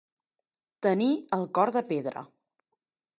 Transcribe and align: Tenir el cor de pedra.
Tenir 0.85 1.09
el 1.37 1.45
cor 1.59 1.73
de 1.77 1.83
pedra. 1.91 2.25